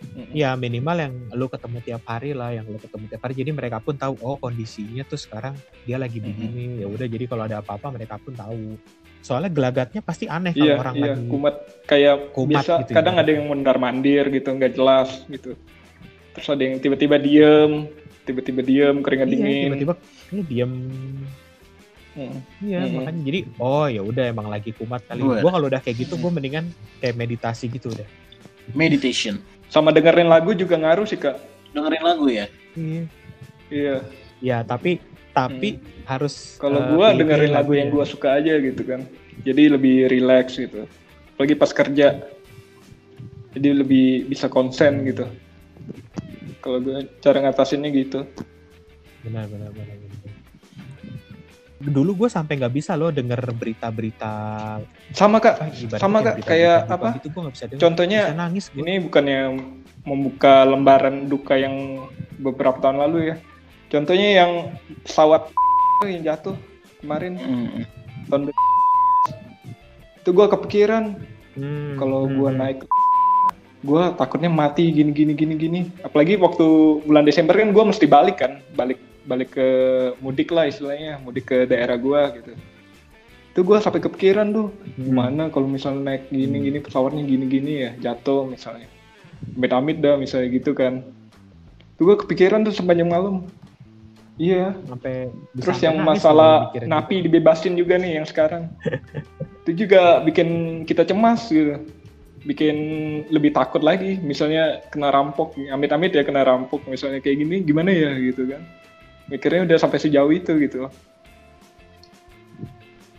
[0.00, 0.32] Mm-mm.
[0.32, 3.84] ya minimal yang lu ketemu tiap hari lah yang lu ketemu tiap hari jadi mereka
[3.84, 5.52] pun tahu oh kondisinya tuh sekarang
[5.84, 8.80] dia lagi begini ya udah jadi kalau ada apa-apa mereka pun tahu
[9.20, 12.72] soalnya gelagatnya pasti aneh kalau Iya, orang iya, lagi kumat kayak kumat biasa.
[12.80, 13.20] gitu kadang ya.
[13.20, 15.52] ada yang mundar mandir gitu, nggak jelas gitu.
[16.32, 17.72] Terus ada yang tiba-tiba diem,
[18.24, 19.68] tiba-tiba diem, keringat iya, dingin.
[19.68, 19.94] tiba-tiba
[20.32, 20.72] ini diem.
[22.60, 22.94] Iya, Mm-mm.
[22.98, 25.20] makanya jadi oh ya udah emang lagi kumat kali.
[25.20, 28.04] Gue- Gua kalau udah kayak gitu gue mendingan kayak meditasi gitu udah.
[28.70, 31.38] meditation, Sama dengerin lagu juga ngaruh sih kak.
[31.70, 32.46] dengerin lagu ya.
[32.74, 33.02] Iya.
[33.66, 33.96] Iya.
[34.40, 34.98] Ya, tapi
[35.30, 39.06] tapi harus Kalau eh, gua pilih-pilih dengerin lagu yang gua suka aja gitu kan.
[39.40, 40.84] Jadi lebih relax gitu.
[41.32, 42.20] Apalagi pas kerja.
[43.50, 45.26] Jadi lebih bisa konsen gitu.
[46.60, 48.22] Kalau gue cara ngatasinnya gitu.
[49.20, 49.96] benar benar benar.
[49.96, 50.29] benar.
[51.80, 54.32] Dulu gue sampai nggak bisa loh denger berita-berita
[55.16, 55.64] Sama kak.
[55.80, 56.34] ibaratnya Sama, Kak.
[56.44, 57.08] Kayak duka apa?
[57.16, 57.80] Gitu gue nggak bisa denger.
[57.80, 58.80] Contohnya bisa nangis gue.
[58.84, 59.40] ini bukannya
[60.04, 62.04] membuka lembaran duka yang
[62.36, 63.36] beberapa tahun lalu ya.
[63.88, 64.52] Contohnya yang
[65.08, 65.48] pesawat
[66.12, 66.56] yang jatuh
[67.00, 67.82] kemarin Mm.
[68.28, 68.42] tahun
[70.20, 71.16] itu gua kepikiran
[71.50, 72.60] Hmm, kalau hmm, gua hmm.
[72.62, 72.78] naik
[73.88, 76.66] gua takutnya mati gini gini gini gini apalagi waktu
[77.02, 79.68] bulan Desember kan gua mesti balik kan balik balik ke
[80.18, 82.56] mudik lah istilahnya mudik ke daerah gua gitu
[83.50, 85.04] itu gua sampai kepikiran tuh Hmm.
[85.10, 88.88] gimana kalau misalnya naik gini gini pesawatnya gini gini ya jatuh misalnya
[89.56, 91.04] amit amit dah misalnya gitu kan
[91.96, 93.44] itu gua kepikiran tuh sepanjang malam
[94.40, 94.72] Iya.
[94.88, 97.28] sampai Terus yang masalah napi gitu.
[97.28, 98.72] dibebasin juga nih yang sekarang.
[99.68, 100.48] itu juga bikin
[100.88, 101.76] kita cemas gitu.
[102.48, 102.76] Bikin
[103.28, 104.16] lebih takut lagi.
[104.16, 106.88] Misalnya kena rampok, amit-amit ya kena rampok.
[106.88, 108.64] Misalnya kayak gini, gimana ya gitu kan.
[109.30, 110.90] Mikirnya udah sampai sejauh itu gitu.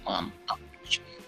[0.03, 0.59] mantap.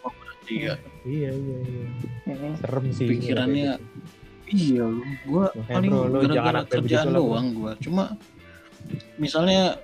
[0.03, 0.75] Oh, berarti ya
[1.07, 1.85] iya iya iya.
[2.27, 2.53] Mm-mm.
[2.59, 3.07] serem sih.
[3.07, 4.75] Pikirannya- kayak gitu.
[4.75, 7.71] iya lu gua Makanya, paling gara-gara kerjaan doang gua.
[7.79, 8.03] Cuma
[9.15, 9.79] misalnya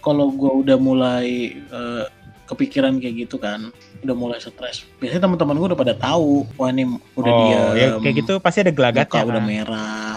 [0.00, 2.04] kalau gua udah mulai eh,
[2.46, 3.68] kepikiran kayak gitu kan
[4.00, 4.88] udah mulai stres.
[4.96, 6.88] Biasanya teman-teman gua udah pada tahu wah ini
[7.20, 9.50] udah oh, dia ya, kayak gitu pasti ada gelagatnya muka udah kan?
[9.50, 10.16] merah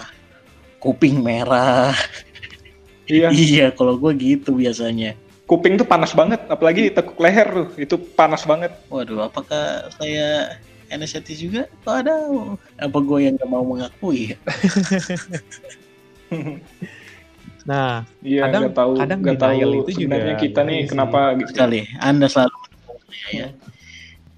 [0.79, 1.91] kuping merah
[3.10, 6.45] Iya, iya kalau gua gitu biasanya kuping tuh panas banget.
[6.45, 8.69] Apalagi tekuk leher tuh, itu panas banget.
[8.86, 10.54] waduh apakah saya
[10.88, 12.13] anesthetis juga oh, ada
[12.80, 14.34] apa gue yang gak mau mengakui
[17.62, 20.88] nah Iya, Kadang- nggak tahu, kadang nggak tahu itu sebenarnya juga kita nih sih.
[20.88, 21.50] kenapa gitu.
[21.50, 22.58] sekali anda selalu
[23.32, 23.48] ya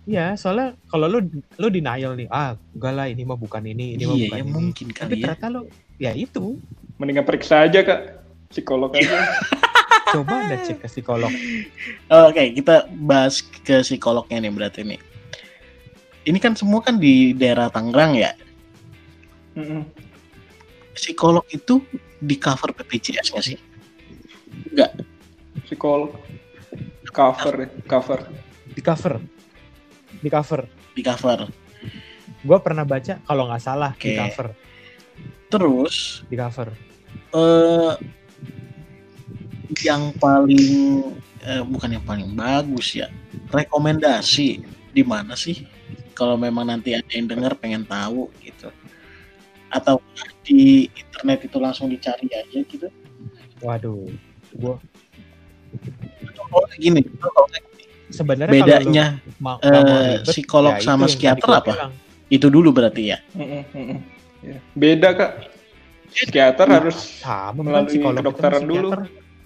[0.02, 1.20] Iya, soalnya kalau lu
[1.56, 4.44] lu denial nih, ah enggak lah ini mah bukan ini, ini mah iya bukan ya
[4.44, 4.50] ini.
[4.52, 5.62] mungkin Tapi kali ya ternyata lu
[5.96, 6.46] ya itu.
[6.98, 8.21] Mendingan periksa aja kak,
[8.52, 9.32] psikolog aja.
[10.14, 11.32] Coba anda cek ke psikolog.
[12.12, 15.00] Oke, kita bahas ke psikolognya nih berarti nih.
[16.28, 18.36] Ini kan semua kan di daerah Tangerang ya.
[19.56, 19.88] Mm-mm.
[20.94, 21.80] Psikolog itu
[22.20, 23.58] di cover BPJS nggak sih?
[25.66, 26.12] Psikolog,
[27.16, 28.20] cover, ya, cover.
[28.76, 29.14] Di cover.
[30.20, 30.62] Di cover.
[30.92, 31.40] Di cover.
[32.42, 34.20] Gue pernah baca kalau nggak salah di Oke.
[34.20, 34.48] cover,
[35.48, 36.70] Terus di cover.
[37.32, 37.92] eh
[39.80, 41.16] yang paling
[41.48, 43.08] eh, bukan yang paling bagus ya.
[43.50, 45.64] Rekomendasi di mana sih?
[46.12, 48.68] Kalau memang nanti ada yang dengar pengen tahu gitu.
[49.72, 50.04] Atau
[50.44, 52.92] di internet itu langsung dicari aja gitu.
[53.64, 54.12] Waduh,
[54.52, 54.76] gue
[56.52, 57.48] Oh, gini, kalau
[58.12, 61.72] sebenarnya bedanya kalau mau, eh, ribet, psikolog ya sama psikiater gua apa?
[61.72, 61.94] bilang.
[62.28, 63.18] Itu dulu berarti ya.
[64.42, 64.58] Ya.
[64.76, 65.32] Beda kak,
[66.12, 68.90] psikiater harus Sama melalui psikolog kedokteran dulu.
[68.92, 69.02] psikiater.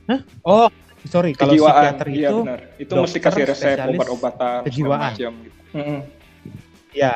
[0.06, 0.20] Hah?
[0.46, 0.70] Oh,
[1.10, 1.34] sorry.
[1.34, 2.60] Kalau psikiater Iya itu benar.
[2.78, 5.02] Itu dokter mesti kasih resep spesialis obat-obatan kejiwaan.
[5.13, 5.58] macam gitu.
[5.76, 6.00] Mm-mm.
[6.96, 7.13] Ya,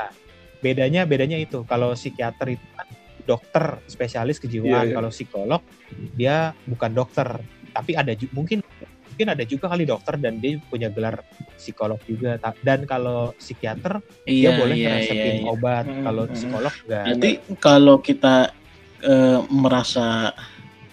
[0.59, 1.63] bedanya bedanya itu.
[1.69, 2.87] Kalau psikiater itu kan
[3.23, 4.89] dokter spesialis kejiwaan.
[4.89, 4.95] Iya, iya.
[4.97, 5.61] Kalau psikolog
[6.17, 7.27] dia bukan dokter,
[7.71, 8.65] tapi ada mungkin
[9.09, 11.21] mungkin ada juga kali dokter dan dia punya gelar
[11.53, 12.41] psikolog juga.
[12.65, 15.51] Dan kalau psikiater dia Iya, boleh iya, ngeresepin iya, iya.
[15.53, 15.85] obat.
[15.85, 16.33] Hmm, Kalau hmm.
[16.33, 17.03] psikolog enggak.
[17.05, 18.35] Berarti kalau kita
[19.05, 20.33] eh, merasa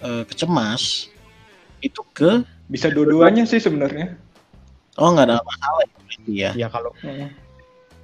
[0.05, 1.09] eh, kecemas
[1.81, 4.17] itu ke Bisa dua-duanya sih sebenarnya.
[4.97, 6.51] oh nggak ada masalah ya ya.
[6.57, 7.29] Ya kalau Mm-mm.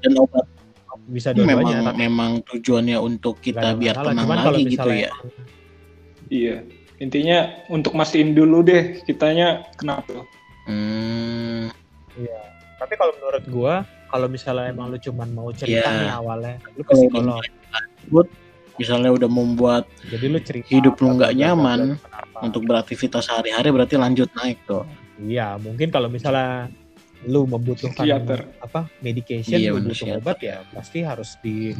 [0.02, 0.46] Dan obat
[1.08, 4.08] bisa itu memang dua-duanya tapi memang tujuannya untuk kita biar masalah.
[4.12, 5.10] tenang Cuman kalau lagi gitu ya.
[5.10, 5.30] emang
[6.28, 6.56] Iya.
[6.96, 10.22] Intinya untuk mastiin dulu deh kitanya kenapa.
[10.70, 11.66] Hmm,
[12.78, 13.74] Tapi kalau menurut gua,
[14.06, 15.98] kalau misalnya emang lu cuman mau cerita Iya.
[15.98, 17.42] nih awalnya, lu ke Kalau psikolog.
[18.76, 22.38] Misalnya udah membuat Jadi lu cerita Hidup lu nggak nyaman kenapa.
[22.40, 24.84] untuk beraktivitas sehari-hari berarti lanjut naik tuh.
[25.18, 26.72] Iya, mungkin kalau misalnya
[27.22, 28.40] lu membutuhkan Psikiater.
[28.58, 30.18] apa medication, Iya, lu butuh psikiater.
[30.20, 31.70] obat ya pasti harus di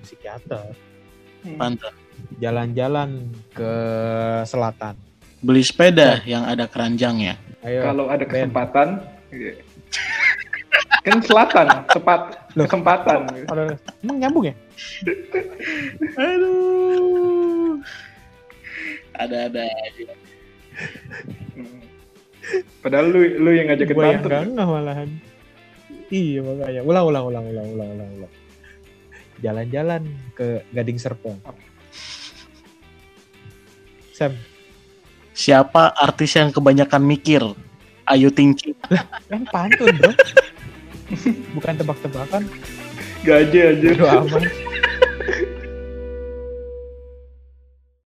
[0.00, 0.70] psikiater.
[1.54, 1.94] Pantas.
[2.38, 3.72] Jalan-jalan ke
[4.44, 4.94] selatan.
[5.38, 7.38] Beli sepeda yang ada keranjangnya.
[7.62, 7.82] Ayo.
[7.82, 8.88] Kalau ada kesempatan,
[9.30, 9.54] iya.
[11.02, 12.20] kan selatan, tepat
[12.52, 13.18] kesempatan.
[14.02, 14.54] Emang nyambung ya?
[16.16, 17.80] Aduh.
[19.18, 20.06] Ada-ada aja.
[22.80, 24.30] Padahal lu lu yang ngajakin Gua yang pantun.
[24.30, 25.08] enggak enggak malahan.
[26.08, 26.80] Iya makanya.
[26.86, 28.32] Ulang ulang ulang ulang ulang ulang ulang.
[29.38, 30.02] Jalan-jalan
[30.34, 31.38] ke Gading Serpong.
[34.14, 34.34] Sam,
[35.30, 37.38] Siapa artis yang kebanyakan mikir?
[38.08, 38.74] Ayu Ting Ting.
[39.30, 40.10] kan pantun bro.
[41.54, 42.42] Bukan tebak-tebakan.
[43.24, 43.90] Gaje aja.
[43.94, 44.77] Bodo amat.